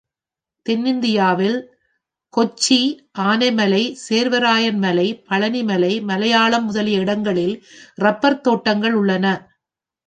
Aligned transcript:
தென்னிந்தியாவில் 0.65 1.57
கொச்சி, 2.33 2.79
ஆனைமலை, 3.19 3.83
சேர்வராயன் 4.09 4.77
மலை, 4.77 5.07
பழனிமலை, 5.29 5.93
மலையாளம் 6.01 6.65
முதலிய 6.65 6.99
இடங்களில் 6.99 7.55
இரப்பர் 7.95 8.41
தோட்டங்கள் 8.41 8.93
உள்ளன. 8.93 9.25